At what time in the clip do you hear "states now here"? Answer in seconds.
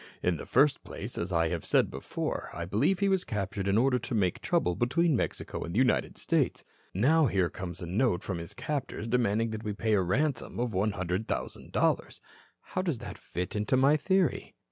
6.17-7.51